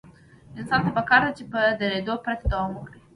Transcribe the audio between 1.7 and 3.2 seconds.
درېدو پرته دوام ورکړي.